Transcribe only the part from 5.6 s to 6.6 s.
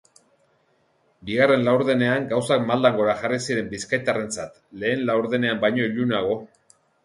baino ilunago.